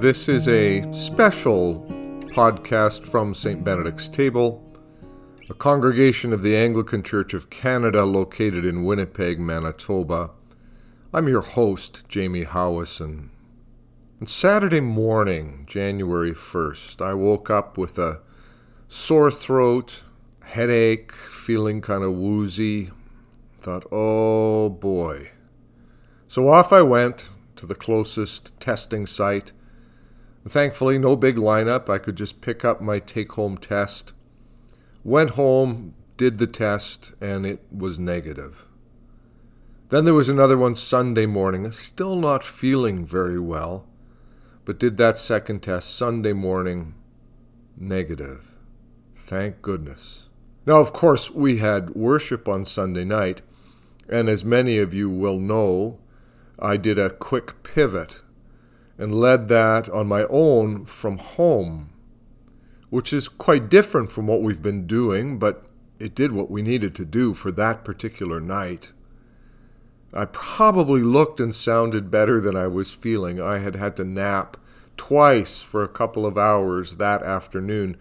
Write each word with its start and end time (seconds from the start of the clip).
This 0.00 0.30
is 0.30 0.48
a 0.48 0.90
special 0.94 1.84
podcast 2.28 3.04
from 3.06 3.34
St. 3.34 3.62
Benedict's 3.62 4.08
Table, 4.08 4.64
a 5.50 5.52
congregation 5.52 6.32
of 6.32 6.40
the 6.40 6.56
Anglican 6.56 7.02
Church 7.02 7.34
of 7.34 7.50
Canada 7.50 8.06
located 8.06 8.64
in 8.64 8.84
Winnipeg, 8.84 9.38
Manitoba. 9.38 10.30
I'm 11.12 11.28
your 11.28 11.42
host, 11.42 12.08
Jamie 12.08 12.46
Howison. 12.46 13.28
On 14.22 14.26
Saturday 14.26 14.80
morning, 14.80 15.64
January 15.66 16.32
1st, 16.32 17.04
I 17.04 17.12
woke 17.12 17.50
up 17.50 17.76
with 17.76 17.98
a 17.98 18.20
sore 18.88 19.30
throat, 19.30 20.02
headache, 20.44 21.12
feeling 21.12 21.82
kind 21.82 22.02
of 22.02 22.14
woozy. 22.14 22.90
Thought, 23.60 23.84
oh 23.92 24.70
boy. 24.70 25.32
So 26.26 26.48
off 26.48 26.72
I 26.72 26.80
went 26.80 27.28
to 27.56 27.66
the 27.66 27.74
closest 27.74 28.58
testing 28.60 29.06
site 29.06 29.52
Thankfully, 30.50 30.98
no 30.98 31.14
big 31.14 31.36
lineup. 31.36 31.88
I 31.88 31.98
could 31.98 32.16
just 32.16 32.40
pick 32.40 32.64
up 32.64 32.80
my 32.80 32.98
take 32.98 33.30
home 33.32 33.56
test. 33.56 34.14
Went 35.04 35.30
home, 35.30 35.94
did 36.16 36.38
the 36.38 36.48
test, 36.48 37.14
and 37.20 37.46
it 37.46 37.60
was 37.70 38.00
negative. 38.00 38.66
Then 39.90 40.04
there 40.04 40.14
was 40.14 40.28
another 40.28 40.58
one 40.58 40.74
Sunday 40.74 41.24
morning, 41.24 41.70
still 41.70 42.16
not 42.16 42.42
feeling 42.42 43.06
very 43.06 43.38
well, 43.38 43.86
but 44.64 44.80
did 44.80 44.96
that 44.96 45.18
second 45.18 45.60
test 45.60 45.96
Sunday 45.96 46.32
morning, 46.32 46.96
negative. 47.76 48.56
Thank 49.14 49.62
goodness. 49.62 50.30
Now, 50.66 50.80
of 50.80 50.92
course, 50.92 51.30
we 51.30 51.58
had 51.58 51.90
worship 51.90 52.48
on 52.48 52.64
Sunday 52.64 53.04
night, 53.04 53.42
and 54.08 54.28
as 54.28 54.44
many 54.44 54.78
of 54.78 54.92
you 54.92 55.08
will 55.08 55.38
know, 55.38 56.00
I 56.58 56.76
did 56.76 56.98
a 56.98 57.08
quick 57.08 57.62
pivot 57.62 58.22
and 59.00 59.14
led 59.14 59.48
that 59.48 59.88
on 59.88 60.06
my 60.06 60.24
own 60.24 60.84
from 60.84 61.16
home, 61.16 61.88
which 62.90 63.14
is 63.14 63.30
quite 63.30 63.70
different 63.70 64.12
from 64.12 64.26
what 64.26 64.42
we've 64.42 64.62
been 64.62 64.86
doing, 64.86 65.38
but 65.38 65.64
it 65.98 66.14
did 66.14 66.32
what 66.32 66.50
we 66.50 66.60
needed 66.60 66.94
to 66.94 67.06
do 67.06 67.32
for 67.32 67.50
that 67.50 67.82
particular 67.82 68.40
night. 68.40 68.92
I 70.12 70.26
probably 70.26 71.00
looked 71.00 71.40
and 71.40 71.54
sounded 71.54 72.10
better 72.10 72.42
than 72.42 72.56
I 72.56 72.66
was 72.66 72.92
feeling. 72.92 73.40
I 73.40 73.60
had 73.60 73.74
had 73.74 73.96
to 73.96 74.04
nap 74.04 74.58
twice 74.98 75.62
for 75.62 75.82
a 75.82 75.88
couple 75.88 76.26
of 76.26 76.36
hours 76.36 76.96
that 76.96 77.22
afternoon 77.22 77.96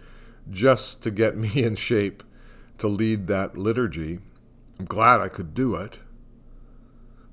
just 0.52 1.02
to 1.04 1.12
get 1.12 1.38
me 1.38 1.64
in 1.64 1.78
shape 1.78 2.24
to 2.78 2.90
lead 2.90 3.28
that 3.28 3.58
liturgy. 3.58 4.20
I'm 4.78 4.86
glad 4.86 5.22
I 5.22 5.30
could 5.30 5.54
do 5.54 5.76
it. 5.76 6.00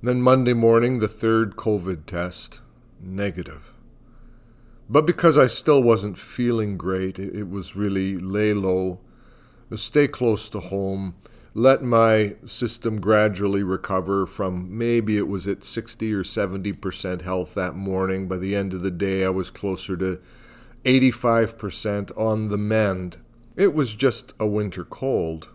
Then 0.04 0.22
Monday 0.22 0.52
morning, 0.52 1.00
the 1.00 1.08
third 1.08 1.56
COVID 1.56 2.06
test 2.06 2.60
negative. 3.00 3.72
But 4.88 5.06
because 5.06 5.36
I 5.36 5.46
still 5.46 5.82
wasn't 5.82 6.18
feeling 6.18 6.76
great, 6.76 7.18
it, 7.18 7.48
was 7.48 7.74
really 7.74 8.18
lay 8.18 8.54
low, 8.54 9.00
stay 9.74 10.06
close 10.06 10.48
to 10.50 10.60
home, 10.60 11.16
let 11.54 11.82
my 11.82 12.36
system 12.44 13.00
gradually 13.00 13.62
recover 13.62 14.26
from 14.26 14.76
maybe 14.76 15.16
it 15.16 15.26
was 15.26 15.48
at 15.48 15.64
60 15.64 16.12
or 16.12 16.22
70% 16.22 17.22
health 17.22 17.54
that 17.54 17.74
morning. 17.74 18.28
By 18.28 18.36
the 18.36 18.54
end 18.54 18.74
of 18.74 18.82
the 18.82 18.90
day, 18.90 19.24
I 19.24 19.30
was 19.30 19.50
closer 19.50 19.96
to 19.96 20.20
85% 20.84 22.16
on 22.16 22.48
the 22.50 22.58
mend. 22.58 23.16
It 23.56 23.74
was 23.74 23.94
just 23.94 24.34
a 24.38 24.46
winter 24.46 24.84
cold. 24.84 25.52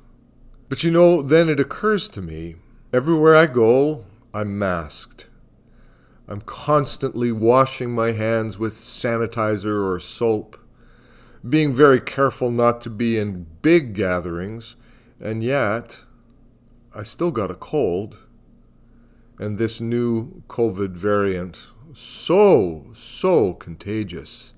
But 0.67 0.83
you 0.83 0.91
know, 0.91 1.21
then 1.21 1.47
it 1.49 1.59
occurs 1.59 2.09
to 2.09 2.21
me 2.21 2.55
everywhere 2.93 3.35
I 3.35 3.45
go, 3.45 4.05
I'm 4.33 4.57
masked. 4.57 5.27
I'm 6.31 6.39
constantly 6.39 7.29
washing 7.33 7.91
my 7.91 8.13
hands 8.13 8.57
with 8.57 8.75
sanitizer 8.75 9.85
or 9.85 9.99
soap, 9.99 10.57
being 11.47 11.73
very 11.73 11.99
careful 11.99 12.49
not 12.49 12.79
to 12.81 12.89
be 12.89 13.17
in 13.17 13.47
big 13.61 13.93
gatherings, 13.93 14.77
and 15.19 15.43
yet 15.43 15.99
I 16.95 17.03
still 17.03 17.31
got 17.31 17.51
a 17.51 17.55
cold. 17.55 18.27
And 19.39 19.57
this 19.57 19.81
new 19.81 20.43
COVID 20.47 20.91
variant, 20.91 21.67
so, 21.91 22.85
so 22.93 23.53
contagious. 23.55 24.53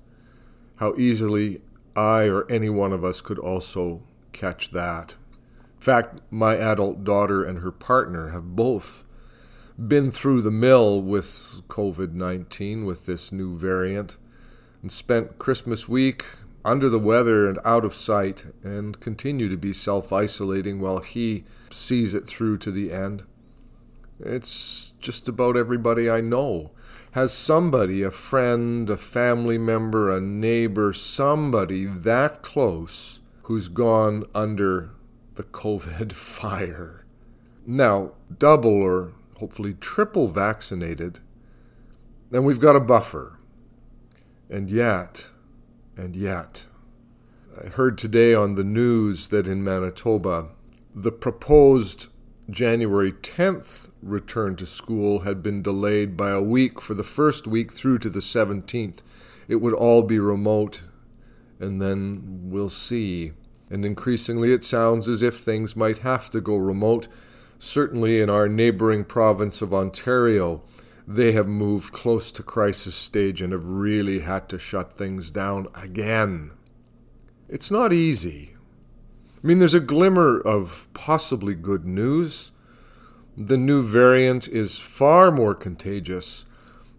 How 0.76 0.94
easily 0.96 1.60
I 1.96 2.28
or 2.28 2.48
any 2.48 2.70
one 2.70 2.92
of 2.92 3.02
us 3.02 3.20
could 3.20 3.40
also 3.40 4.04
catch 4.30 4.70
that. 4.70 5.16
In 5.74 5.80
fact, 5.80 6.20
my 6.30 6.54
adult 6.54 7.02
daughter 7.02 7.42
and 7.42 7.58
her 7.58 7.72
partner 7.72 8.28
have 8.28 8.54
both 8.54 9.02
been 9.78 10.10
through 10.10 10.42
the 10.42 10.50
mill 10.50 11.00
with 11.00 11.62
COVID 11.68 12.12
19, 12.12 12.84
with 12.84 13.06
this 13.06 13.32
new 13.32 13.56
variant, 13.56 14.16
and 14.82 14.90
spent 14.92 15.38
Christmas 15.38 15.88
week 15.88 16.24
under 16.64 16.88
the 16.88 16.98
weather 16.98 17.48
and 17.48 17.58
out 17.64 17.84
of 17.84 17.94
sight, 17.94 18.46
and 18.62 19.00
continue 19.00 19.48
to 19.48 19.56
be 19.56 19.72
self 19.72 20.12
isolating 20.12 20.80
while 20.80 21.00
he 21.00 21.44
sees 21.70 22.14
it 22.14 22.26
through 22.26 22.58
to 22.58 22.70
the 22.70 22.92
end. 22.92 23.24
It's 24.20 24.94
just 25.00 25.28
about 25.28 25.56
everybody 25.56 26.08
I 26.08 26.20
know 26.20 26.70
has 27.12 27.32
somebody, 27.32 28.02
a 28.02 28.10
friend, 28.10 28.90
a 28.90 28.96
family 28.96 29.56
member, 29.56 30.10
a 30.10 30.20
neighbor, 30.20 30.92
somebody 30.92 31.84
that 31.84 32.42
close 32.42 33.20
who's 33.42 33.68
gone 33.68 34.24
under 34.34 34.90
the 35.36 35.44
COVID 35.44 36.12
fire. 36.14 37.04
Now, 37.66 38.12
double 38.38 38.82
or 38.82 39.12
hopefully 39.38 39.74
triple 39.74 40.28
vaccinated, 40.28 41.20
then 42.30 42.44
we've 42.44 42.60
got 42.60 42.76
a 42.76 42.80
buffer. 42.80 43.38
And 44.50 44.70
yet, 44.70 45.26
and 45.96 46.14
yet, 46.14 46.66
I 47.62 47.68
heard 47.68 47.98
today 47.98 48.34
on 48.34 48.54
the 48.54 48.64
news 48.64 49.28
that 49.28 49.46
in 49.46 49.62
Manitoba, 49.62 50.48
the 50.94 51.12
proposed 51.12 52.08
January 52.50 53.12
10th 53.12 53.88
return 54.02 54.54
to 54.56 54.66
school 54.66 55.20
had 55.20 55.42
been 55.42 55.62
delayed 55.62 56.16
by 56.16 56.30
a 56.30 56.42
week 56.42 56.80
for 56.80 56.94
the 56.94 57.04
first 57.04 57.46
week 57.46 57.72
through 57.72 57.98
to 57.98 58.10
the 58.10 58.20
17th. 58.20 58.98
It 59.48 59.56
would 59.56 59.72
all 59.72 60.02
be 60.02 60.18
remote, 60.18 60.82
and 61.58 61.80
then 61.80 62.40
we'll 62.50 62.70
see. 62.70 63.32
And 63.70 63.84
increasingly, 63.84 64.52
it 64.52 64.62
sounds 64.62 65.08
as 65.08 65.22
if 65.22 65.36
things 65.36 65.74
might 65.74 65.98
have 65.98 66.28
to 66.30 66.40
go 66.40 66.56
remote 66.56 67.08
Certainly 67.64 68.20
in 68.20 68.28
our 68.28 68.46
neighboring 68.46 69.04
province 69.04 69.62
of 69.62 69.72
Ontario, 69.72 70.60
they 71.08 71.32
have 71.32 71.48
moved 71.48 71.94
close 71.94 72.30
to 72.32 72.42
crisis 72.42 72.94
stage 72.94 73.40
and 73.40 73.54
have 73.54 73.66
really 73.66 74.18
had 74.18 74.50
to 74.50 74.58
shut 74.58 74.98
things 74.98 75.30
down 75.30 75.68
again. 75.74 76.50
It's 77.48 77.70
not 77.70 77.90
easy. 77.90 78.54
I 79.42 79.46
mean, 79.46 79.60
there's 79.60 79.72
a 79.72 79.80
glimmer 79.80 80.38
of 80.38 80.88
possibly 80.92 81.54
good 81.54 81.86
news. 81.86 82.52
The 83.34 83.56
new 83.56 83.82
variant 83.82 84.46
is 84.46 84.78
far 84.78 85.32
more 85.32 85.54
contagious, 85.54 86.44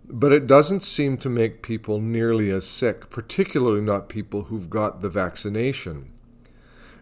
but 0.09 0.31
it 0.31 0.47
doesn't 0.47 0.81
seem 0.81 1.17
to 1.17 1.29
make 1.29 1.61
people 1.61 2.01
nearly 2.01 2.49
as 2.49 2.65
sick, 2.65 3.11
particularly 3.11 3.81
not 3.81 4.09
people 4.09 4.45
who've 4.45 4.71
got 4.71 5.01
the 5.01 5.09
vaccination. 5.09 6.11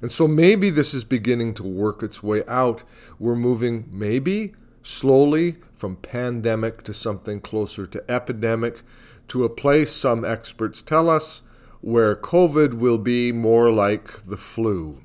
And 0.03 0.11
so 0.11 0.27
maybe 0.27 0.69
this 0.69 0.93
is 0.93 1.05
beginning 1.05 1.53
to 1.53 1.63
work 1.63 2.03
its 2.03 2.21
way 2.21 2.43
out. 2.45 2.83
We're 3.19 3.37
moving, 3.37 3.87
maybe, 3.89 4.51
slowly 4.81 5.55
from 5.73 5.95
pandemic 5.95 6.83
to 6.83 6.93
something 6.93 7.39
closer 7.39 7.85
to 7.85 8.11
epidemic, 8.11 8.81
to 9.29 9.45
a 9.45 9.49
place 9.49 9.93
some 9.93 10.25
experts 10.25 10.81
tell 10.81 11.09
us 11.09 11.41
where 11.79 12.17
COVID 12.17 12.73
will 12.73 12.97
be 12.97 13.31
more 13.31 13.71
like 13.71 14.27
the 14.27 14.35
flu. 14.35 15.01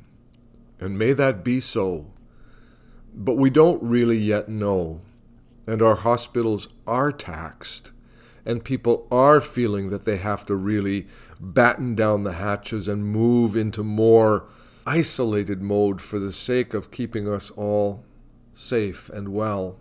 And 0.80 0.98
may 0.98 1.12
that 1.12 1.44
be 1.44 1.60
so. 1.60 2.06
But 3.14 3.36
we 3.36 3.50
don't 3.50 3.80
really 3.80 4.18
yet 4.18 4.48
know. 4.48 5.02
And 5.64 5.80
our 5.80 5.94
hospitals 5.94 6.66
are 6.88 7.12
taxed. 7.12 7.92
And 8.44 8.64
people 8.64 9.06
are 9.12 9.40
feeling 9.40 9.90
that 9.90 10.04
they 10.04 10.16
have 10.16 10.44
to 10.46 10.56
really 10.56 11.06
batten 11.38 11.94
down 11.94 12.24
the 12.24 12.32
hatches 12.32 12.88
and 12.88 13.06
move 13.06 13.56
into 13.56 13.84
more 13.84 14.48
isolated 14.88 15.60
mode 15.60 16.00
for 16.00 16.18
the 16.18 16.32
sake 16.32 16.72
of 16.72 16.90
keeping 16.90 17.28
us 17.28 17.50
all 17.50 18.02
safe 18.54 19.10
and 19.10 19.28
well. 19.28 19.76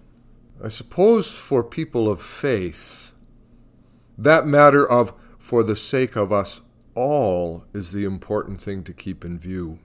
I 0.62 0.68
suppose 0.68 1.34
for 1.34 1.64
people 1.64 2.10
of 2.10 2.22
faith, 2.22 3.14
that 4.18 4.46
matter 4.46 4.86
of 4.86 5.14
for 5.38 5.64
the 5.64 5.78
sake 5.78 6.18
of 6.18 6.34
us 6.34 6.60
all 6.94 7.64
is 7.74 7.94
the 7.94 8.04
important 8.04 8.60
thing 8.60 8.84
to 8.84 8.92
keep 8.92 9.24
in 9.24 9.40
view. 9.40 9.80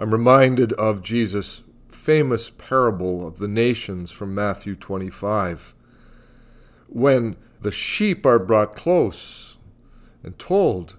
I'm 0.00 0.10
reminded 0.10 0.72
of 0.72 1.00
Jesus' 1.00 1.62
famous 1.88 2.50
parable 2.50 3.24
of 3.24 3.38
the 3.38 3.48
nations 3.48 4.10
from 4.10 4.34
Matthew 4.34 4.74
25. 4.74 5.74
When 6.88 7.36
the 7.60 7.70
sheep 7.70 8.26
are 8.26 8.40
brought 8.40 8.74
close 8.74 9.58
and 10.24 10.36
told, 10.40 10.98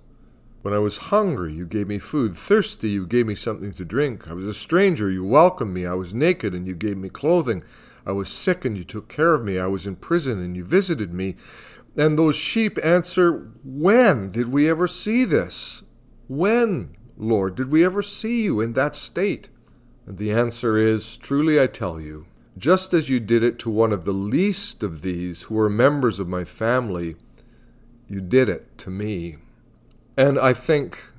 when 0.68 0.74
I 0.74 0.80
was 0.80 0.98
hungry, 0.98 1.54
you 1.54 1.66
gave 1.66 1.88
me 1.88 1.98
food. 1.98 2.36
Thirsty, 2.36 2.90
you 2.90 3.08
gave 3.08 3.26
me 3.26 3.36
something 3.36 3.72
to 3.72 3.86
drink. 3.86 4.28
I 4.28 4.34
was 4.34 4.50
a 4.50 4.54
stranger, 4.54 5.10
you 5.10 5.24
welcomed 5.24 5.74
me. 5.74 5.86
I 5.86 5.94
was 5.94 6.14
naked, 6.14 6.54
and 6.54 6.68
you 6.68 6.76
gave 6.76 6.98
me 6.98 7.08
clothing. 7.08 7.64
I 8.06 8.12
was 8.12 8.28
sick, 8.28 8.66
and 8.66 8.78
you 8.78 8.84
took 8.84 9.08
care 9.08 9.34
of 9.34 9.46
me. 9.46 9.58
I 9.58 9.68
was 9.68 9.88
in 9.88 9.96
prison, 9.96 10.42
and 10.42 10.58
you 10.58 10.66
visited 10.66 11.14
me. 11.14 11.38
And 11.96 12.20
those 12.20 12.36
sheep 12.36 12.78
answer, 12.84 13.50
When 13.64 14.30
did 14.30 14.50
we 14.52 14.70
ever 14.70 14.90
see 14.90 15.24
this? 15.24 15.84
When, 16.28 16.98
Lord, 17.16 17.56
did 17.56 17.72
we 17.72 17.86
ever 17.86 18.02
see 18.02 18.44
you 18.44 18.60
in 18.60 18.74
that 18.74 18.94
state? 18.94 19.48
And 20.06 20.18
the 20.18 20.34
answer 20.34 20.76
is, 20.76 21.16
Truly 21.16 21.62
I 21.62 21.68
tell 21.68 21.98
you, 21.98 22.26
just 22.58 22.94
as 22.94 23.08
you 23.08 23.22
did 23.22 23.42
it 23.42 23.58
to 23.60 23.70
one 23.70 23.94
of 23.94 24.04
the 24.04 24.12
least 24.12 24.84
of 24.84 25.02
these 25.02 25.44
who 25.44 25.58
are 25.60 25.70
members 25.70 26.20
of 26.20 26.28
my 26.28 26.44
family, 26.44 27.16
you 28.10 28.20
did 28.20 28.50
it 28.50 28.78
to 28.80 28.90
me. 28.90 29.38
And 30.18 30.40
I 30.40 30.52
think 30.52 31.12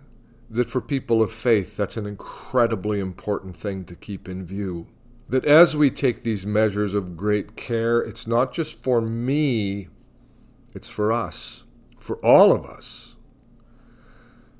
that 0.51 0.69
for 0.69 0.81
people 0.81 1.23
of 1.23 1.31
faith, 1.31 1.77
that's 1.77 1.97
an 1.97 2.07
incredibly 2.07 2.99
important 2.99 3.57
thing 3.57 3.85
to 3.85 3.95
keep 3.95 4.29
in 4.29 4.45
view. 4.45 4.89
That 5.29 5.45
as 5.45 5.77
we 5.77 5.91
take 5.91 6.23
these 6.23 6.45
measures 6.45 6.95
of 6.95 7.17
great 7.17 7.55
care, 7.55 8.01
it's 8.01 8.27
not 8.27 8.53
just 8.53 8.83
for 8.83 9.01
me, 9.01 9.89
it's 10.75 10.89
for 10.89 11.13
us, 11.13 11.65
for 11.99 12.17
all 12.25 12.51
of 12.51 12.65
us. 12.65 13.17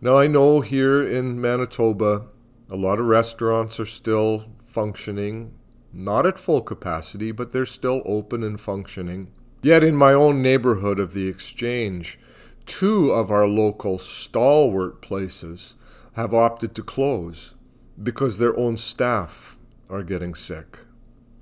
Now, 0.01 0.17
I 0.17 0.29
know 0.29 0.61
here 0.61 1.03
in 1.03 1.41
Manitoba, 1.41 2.27
a 2.71 2.77
lot 2.77 3.01
of 3.01 3.07
restaurants 3.07 3.81
are 3.81 3.87
still 3.87 4.45
functioning, 4.67 5.55
not 5.93 6.27
at 6.27 6.39
full 6.39 6.61
capacity, 6.61 7.33
but 7.33 7.53
they're 7.53 7.67
still 7.67 8.03
open 8.05 8.45
and 8.45 8.61
functioning. 8.61 9.33
Yet, 9.63 9.83
in 9.83 9.97
my 9.97 10.13
own 10.13 10.41
neighborhood 10.41 11.01
of 11.01 11.15
the 11.15 11.27
Exchange, 11.27 12.21
two 12.69 13.11
of 13.11 13.33
our 13.33 13.49
local 13.49 13.99
stalwart 13.99 15.01
places 15.01 15.75
have 16.13 16.35
opted 16.35 16.75
to 16.75 16.83
close 16.83 17.55
because 18.01 18.39
their 18.39 18.57
own 18.57 18.77
staff 18.77 19.59
are 19.89 20.03
getting 20.03 20.35
sick. 20.35 20.81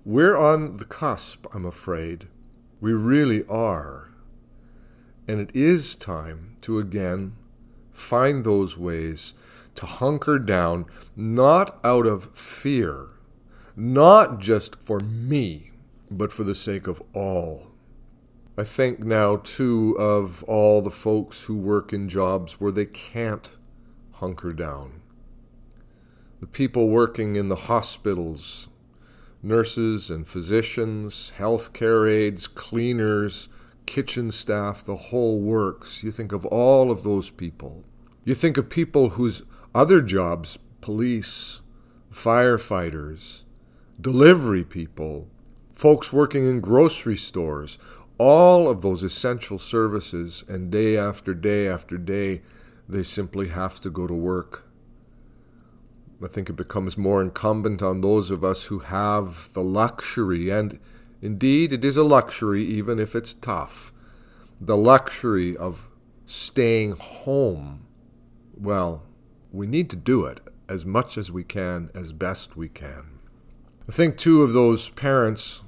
We're 0.04 0.36
on 0.36 0.76
the 0.76 0.84
cusp, 0.84 1.46
I'm 1.52 1.66
afraid. 1.66 2.28
We 2.80 2.92
really 2.92 3.44
are. 3.48 4.10
And 5.26 5.40
it 5.40 5.50
is 5.54 5.96
time 5.96 6.56
to 6.60 6.78
again 6.78 7.34
find 7.92 8.44
those 8.44 8.78
ways 8.78 9.34
to 9.74 9.86
hunker 9.86 10.38
down, 10.38 10.86
not 11.16 11.78
out 11.84 12.06
of 12.06 12.36
fear, 12.36 13.08
not 13.74 14.38
just 14.38 14.76
for 14.76 15.00
me, 15.00 15.72
but 16.10 16.32
for 16.32 16.44
the 16.44 16.54
sake 16.54 16.86
of 16.86 17.02
all. 17.12 17.72
I 18.58 18.64
think 18.64 19.00
now, 19.00 19.36
too, 19.36 19.94
of 19.98 20.42
all 20.44 20.80
the 20.80 20.90
folks 20.90 21.44
who 21.44 21.56
work 21.56 21.92
in 21.92 22.08
jobs 22.08 22.58
where 22.58 22.72
they 22.72 22.86
can't 22.86 23.50
hunker 24.12 24.54
down. 24.54 25.02
The 26.40 26.46
people 26.46 26.88
working 26.88 27.36
in 27.36 27.48
the 27.48 27.56
hospitals, 27.56 28.68
nurses 29.42 30.08
and 30.08 30.26
physicians, 30.26 31.34
healthcare 31.38 32.10
aides, 32.10 32.48
cleaners, 32.48 33.50
kitchen 33.84 34.30
staff, 34.30 34.82
the 34.82 34.96
whole 34.96 35.38
works. 35.38 36.02
You 36.02 36.10
think 36.10 36.32
of 36.32 36.46
all 36.46 36.90
of 36.90 37.02
those 37.02 37.28
people. 37.28 37.84
You 38.24 38.34
think 38.34 38.56
of 38.56 38.70
people 38.70 39.10
whose 39.10 39.42
other 39.74 40.00
jobs, 40.00 40.58
police, 40.80 41.60
firefighters, 42.10 43.44
delivery 44.00 44.64
people, 44.64 45.28
folks 45.74 46.10
working 46.10 46.46
in 46.46 46.60
grocery 46.60 47.16
stores, 47.16 47.78
all 48.18 48.70
of 48.70 48.82
those 48.82 49.02
essential 49.02 49.58
services, 49.58 50.44
and 50.48 50.70
day 50.70 50.96
after 50.96 51.34
day 51.34 51.68
after 51.68 51.98
day, 51.98 52.42
they 52.88 53.02
simply 53.02 53.48
have 53.48 53.80
to 53.80 53.90
go 53.90 54.06
to 54.06 54.14
work. 54.14 54.64
I 56.22 56.28
think 56.28 56.48
it 56.48 56.54
becomes 56.54 56.96
more 56.96 57.20
incumbent 57.20 57.82
on 57.82 58.00
those 58.00 58.30
of 58.30 58.42
us 58.42 58.64
who 58.64 58.78
have 58.78 59.52
the 59.52 59.62
luxury, 59.62 60.48
and 60.48 60.78
indeed 61.20 61.72
it 61.72 61.84
is 61.84 61.96
a 61.96 62.04
luxury 62.04 62.64
even 62.64 62.98
if 62.98 63.14
it's 63.14 63.34
tough, 63.34 63.92
the 64.60 64.76
luxury 64.76 65.56
of 65.56 65.88
staying 66.24 66.92
home. 66.92 67.86
Well, 68.56 69.02
we 69.52 69.66
need 69.66 69.90
to 69.90 69.96
do 69.96 70.24
it 70.24 70.40
as 70.68 70.86
much 70.86 71.18
as 71.18 71.30
we 71.30 71.44
can, 71.44 71.90
as 71.94 72.12
best 72.12 72.56
we 72.56 72.68
can. 72.68 73.18
I 73.88 73.92
think, 73.92 74.16
too, 74.16 74.42
of 74.42 74.52
those 74.52 74.88
parents 74.90 75.62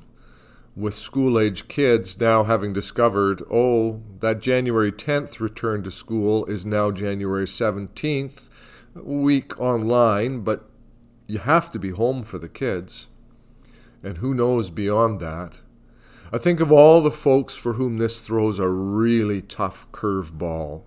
with 0.78 0.94
school 0.94 1.40
age 1.40 1.66
kids 1.66 2.20
now 2.20 2.44
having 2.44 2.72
discovered, 2.72 3.42
oh, 3.50 4.00
that 4.20 4.38
January 4.40 4.92
10th 4.92 5.40
return 5.40 5.82
to 5.82 5.90
school 5.90 6.44
is 6.46 6.64
now 6.64 6.92
January 6.92 7.46
17th, 7.46 8.48
week 8.94 9.58
online, 9.60 10.40
but 10.40 10.70
you 11.26 11.38
have 11.38 11.72
to 11.72 11.80
be 11.80 11.90
home 11.90 12.22
for 12.22 12.38
the 12.38 12.48
kids. 12.48 13.08
And 14.04 14.18
who 14.18 14.32
knows 14.32 14.70
beyond 14.70 15.18
that? 15.18 15.60
I 16.32 16.38
think 16.38 16.60
of 16.60 16.70
all 16.70 17.00
the 17.00 17.10
folks 17.10 17.56
for 17.56 17.72
whom 17.72 17.98
this 17.98 18.20
throws 18.20 18.60
a 18.60 18.68
really 18.68 19.42
tough 19.42 19.90
curveball. 19.90 20.82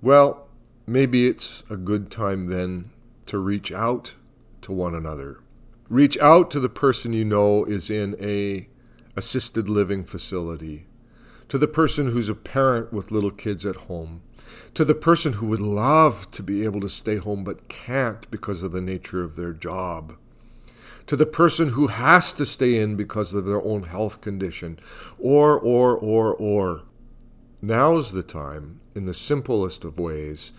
Well, 0.00 0.46
maybe 0.86 1.26
it's 1.26 1.64
a 1.68 1.76
good 1.76 2.12
time 2.12 2.46
then 2.46 2.90
to 3.26 3.38
reach 3.38 3.72
out 3.72 4.14
to 4.62 4.72
one 4.72 4.94
another. 4.94 5.40
Reach 5.88 6.16
out 6.18 6.48
to 6.52 6.60
the 6.60 6.68
person 6.68 7.12
you 7.12 7.24
know 7.24 7.64
is 7.64 7.90
in 7.90 8.14
a 8.20 8.68
assisted 9.16 9.68
living 9.68 10.04
facility, 10.04 10.86
to 11.48 11.58
the 11.58 11.68
person 11.68 12.10
who's 12.10 12.28
a 12.28 12.34
parent 12.34 12.92
with 12.92 13.10
little 13.10 13.30
kids 13.30 13.64
at 13.64 13.76
home, 13.76 14.22
to 14.74 14.84
the 14.84 14.94
person 14.94 15.34
who 15.34 15.46
would 15.46 15.60
love 15.60 16.30
to 16.30 16.42
be 16.42 16.64
able 16.64 16.80
to 16.80 16.88
stay 16.88 17.16
home 17.16 17.44
but 17.44 17.68
can't 17.68 18.30
because 18.30 18.62
of 18.62 18.72
the 18.72 18.80
nature 18.80 19.22
of 19.22 19.36
their 19.36 19.52
job, 19.52 20.16
to 21.06 21.16
the 21.16 21.26
person 21.26 21.70
who 21.70 21.86
has 21.86 22.34
to 22.34 22.44
stay 22.44 22.78
in 22.78 22.96
because 22.96 23.32
of 23.32 23.46
their 23.46 23.62
own 23.62 23.84
health 23.84 24.20
condition, 24.20 24.78
or, 25.18 25.58
or, 25.58 25.96
or, 25.96 26.34
or. 26.34 26.82
Now's 27.62 28.12
the 28.12 28.22
time, 28.22 28.80
in 28.94 29.06
the 29.06 29.14
simplest 29.14 29.84
of 29.84 29.98
ways, 29.98 30.52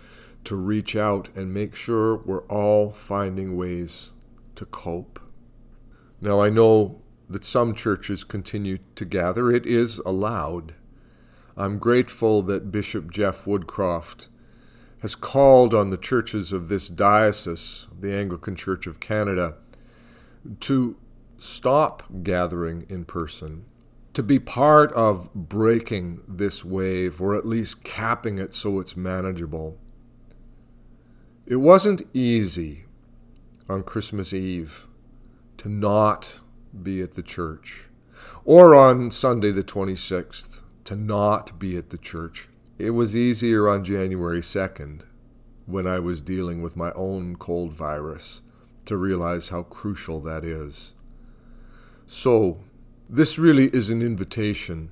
to 0.44 0.56
reach 0.56 0.96
out 0.96 1.28
and 1.36 1.52
make 1.52 1.74
sure 1.74 2.16
we're 2.16 2.46
all 2.46 2.90
finding 2.90 3.56
ways 3.56 4.12
to 4.54 4.64
cope. 4.64 5.20
Now, 6.20 6.40
I 6.40 6.48
know 6.48 7.02
that 7.28 7.44
some 7.44 7.74
churches 7.74 8.24
continue 8.24 8.78
to 8.94 9.04
gather. 9.04 9.50
It 9.50 9.66
is 9.66 9.98
allowed. 10.00 10.74
I'm 11.56 11.78
grateful 11.78 12.42
that 12.42 12.72
Bishop 12.72 13.10
Jeff 13.10 13.44
Woodcroft 13.44 14.28
has 15.02 15.14
called 15.14 15.74
on 15.74 15.90
the 15.90 15.96
churches 15.96 16.52
of 16.52 16.68
this 16.68 16.88
diocese, 16.88 17.86
the 17.98 18.14
Anglican 18.14 18.56
Church 18.56 18.86
of 18.86 19.00
Canada, 19.00 19.56
to 20.60 20.96
stop 21.36 22.02
gathering 22.22 22.86
in 22.88 23.04
person, 23.04 23.64
to 24.14 24.22
be 24.22 24.38
part 24.38 24.92
of 24.94 25.32
breaking 25.34 26.20
this 26.26 26.64
wave, 26.64 27.20
or 27.20 27.36
at 27.36 27.46
least 27.46 27.84
capping 27.84 28.38
it 28.38 28.54
so 28.54 28.80
it's 28.80 28.96
manageable. 28.96 29.78
It 31.46 31.56
wasn't 31.56 32.02
easy 32.12 32.86
on 33.68 33.82
Christmas 33.82 34.32
Eve 34.32 34.88
to 35.58 35.68
not 35.68 36.40
be 36.82 37.02
at 37.02 37.12
the 37.12 37.22
church, 37.22 37.88
or 38.44 38.74
on 38.74 39.10
Sunday 39.10 39.50
the 39.50 39.64
26th 39.64 40.62
to 40.84 40.96
not 40.96 41.58
be 41.58 41.76
at 41.76 41.90
the 41.90 41.98
church. 41.98 42.48
It 42.78 42.90
was 42.90 43.16
easier 43.16 43.68
on 43.68 43.84
January 43.84 44.40
2nd 44.40 45.02
when 45.66 45.86
I 45.86 45.98
was 45.98 46.22
dealing 46.22 46.62
with 46.62 46.76
my 46.76 46.92
own 46.92 47.36
cold 47.36 47.72
virus 47.72 48.40
to 48.86 48.96
realize 48.96 49.48
how 49.48 49.64
crucial 49.64 50.20
that 50.20 50.44
is. 50.44 50.94
So, 52.06 52.60
this 53.08 53.38
really 53.38 53.66
is 53.66 53.90
an 53.90 54.00
invitation 54.00 54.90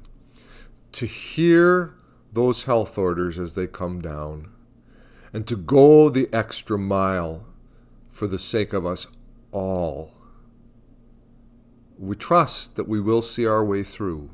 to 0.92 1.06
hear 1.06 1.94
those 2.32 2.64
health 2.64 2.98
orders 2.98 3.38
as 3.38 3.54
they 3.54 3.66
come 3.66 4.00
down 4.00 4.48
and 5.32 5.46
to 5.46 5.56
go 5.56 6.08
the 6.08 6.28
extra 6.32 6.78
mile 6.78 7.44
for 8.10 8.26
the 8.26 8.38
sake 8.38 8.72
of 8.72 8.84
us 8.84 9.06
all 9.52 10.15
we 11.98 12.16
trust 12.16 12.76
that 12.76 12.88
we 12.88 13.00
will 13.00 13.22
see 13.22 13.46
our 13.46 13.64
way 13.64 13.82
through. 13.82 14.30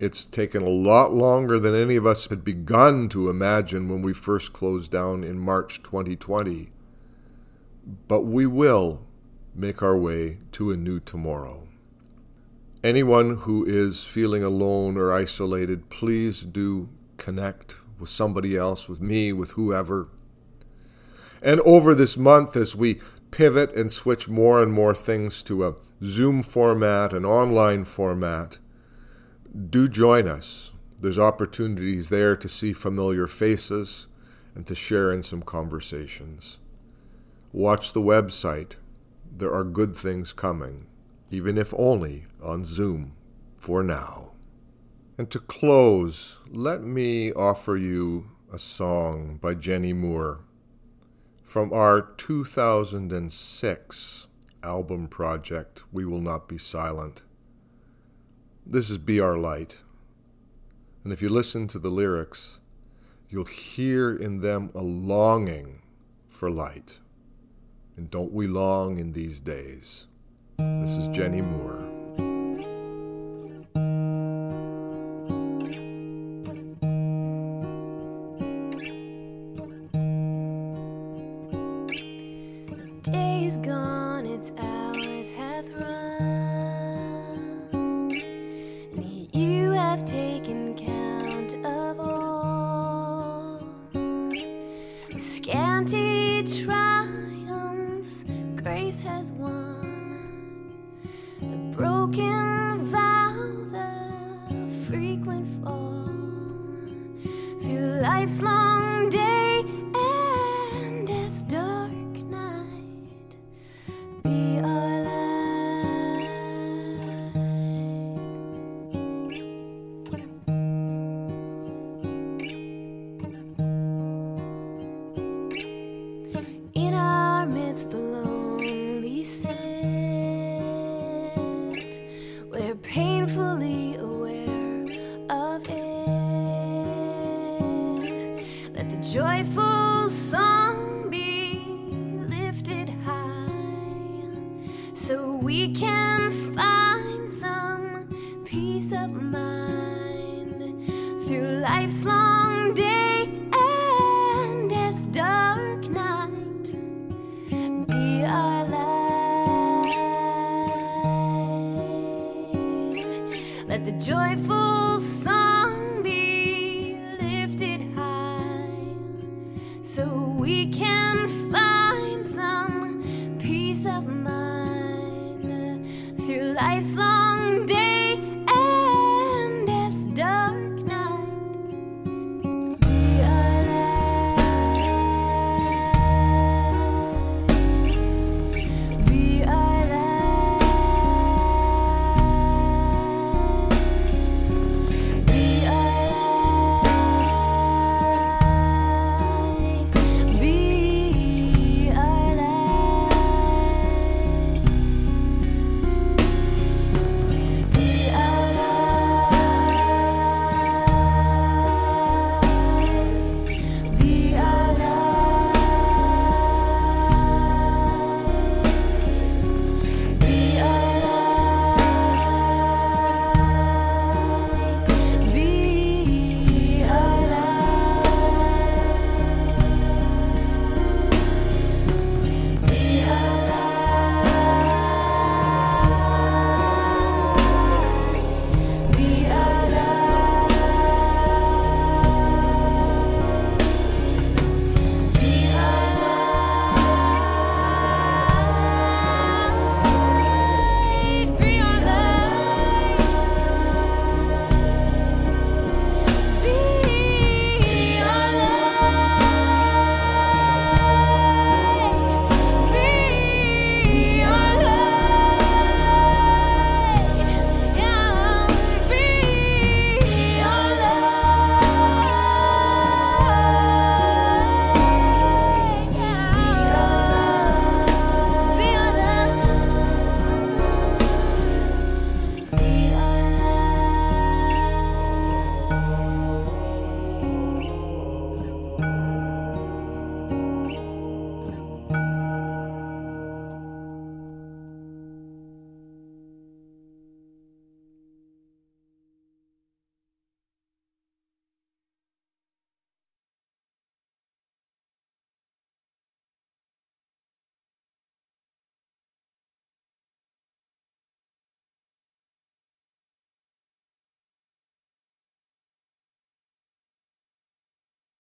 It's 0.00 0.26
taken 0.26 0.62
a 0.62 0.68
lot 0.68 1.12
longer 1.12 1.58
than 1.58 1.74
any 1.74 1.96
of 1.96 2.06
us 2.06 2.26
had 2.26 2.42
begun 2.42 3.08
to 3.10 3.30
imagine 3.30 3.88
when 3.88 4.02
we 4.02 4.12
first 4.12 4.52
closed 4.52 4.90
down 4.90 5.22
in 5.22 5.38
March 5.38 5.82
2020. 5.82 6.70
But 8.08 8.22
we 8.22 8.46
will 8.46 9.02
make 9.54 9.82
our 9.82 9.96
way 9.96 10.38
to 10.52 10.70
a 10.70 10.76
new 10.76 10.98
tomorrow. 10.98 11.68
Anyone 12.82 13.36
who 13.38 13.64
is 13.64 14.02
feeling 14.02 14.42
alone 14.42 14.96
or 14.96 15.12
isolated, 15.12 15.88
please 15.88 16.42
do 16.42 16.88
connect 17.16 17.76
with 17.98 18.08
somebody 18.08 18.56
else, 18.56 18.88
with 18.88 19.00
me, 19.00 19.32
with 19.32 19.52
whoever. 19.52 20.08
And 21.40 21.60
over 21.60 21.94
this 21.94 22.16
month, 22.16 22.56
as 22.56 22.74
we 22.74 23.00
pivot 23.30 23.72
and 23.74 23.92
switch 23.92 24.28
more 24.28 24.60
and 24.62 24.72
more 24.72 24.94
things 24.94 25.42
to 25.44 25.64
a 25.64 25.74
Zoom 26.04 26.42
format, 26.42 27.12
an 27.12 27.24
online 27.24 27.84
format, 27.84 28.58
do 29.70 29.88
join 29.88 30.26
us. 30.26 30.72
There's 31.00 31.18
opportunities 31.18 32.08
there 32.08 32.34
to 32.36 32.48
see 32.48 32.72
familiar 32.72 33.28
faces 33.28 34.08
and 34.54 34.66
to 34.66 34.74
share 34.74 35.12
in 35.12 35.22
some 35.22 35.42
conversations. 35.42 36.58
Watch 37.52 37.92
the 37.92 38.00
website. 38.00 38.74
There 39.30 39.54
are 39.54 39.62
good 39.62 39.94
things 39.94 40.32
coming, 40.32 40.86
even 41.30 41.56
if 41.56 41.72
only 41.76 42.24
on 42.42 42.64
Zoom 42.64 43.12
for 43.56 43.84
now. 43.84 44.32
And 45.16 45.30
to 45.30 45.38
close, 45.38 46.40
let 46.50 46.82
me 46.82 47.32
offer 47.32 47.76
you 47.76 48.30
a 48.52 48.58
song 48.58 49.38
by 49.40 49.54
Jenny 49.54 49.92
Moore 49.92 50.40
from 51.44 51.72
our 51.72 52.00
2006 52.00 54.28
album 54.62 55.08
project, 55.08 55.84
We 55.92 56.04
Will 56.04 56.20
Not 56.20 56.48
Be 56.48 56.58
Silent. 56.58 57.22
This 58.64 58.90
is 58.90 58.98
Be 58.98 59.20
Our 59.20 59.36
Light. 59.36 59.78
And 61.04 61.12
if 61.12 61.20
you 61.20 61.28
listen 61.28 61.66
to 61.68 61.78
the 61.78 61.90
lyrics, 61.90 62.60
you'll 63.28 63.44
hear 63.44 64.14
in 64.14 64.40
them 64.40 64.70
a 64.74 64.82
longing 64.82 65.82
for 66.28 66.50
light. 66.50 67.00
And 67.96 68.10
don't 68.10 68.32
we 68.32 68.46
long 68.46 68.98
in 68.98 69.12
these 69.12 69.40
days? 69.40 70.06
This 70.58 70.96
is 70.96 71.08
Jenny 71.08 71.42
Moore. 71.42 72.01
The 101.40 101.56
broken 101.76 102.86
vow, 102.86 103.34
the 104.48 104.74
frequent 104.86 105.46
fall. 105.62 106.08
Through 107.62 108.00
life's 108.02 108.40
long 108.42 108.81